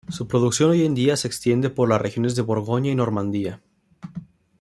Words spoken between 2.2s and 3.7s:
de Borgoña y Normandía.